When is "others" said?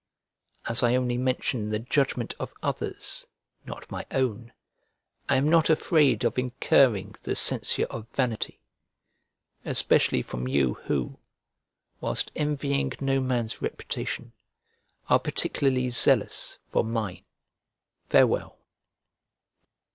2.63-3.27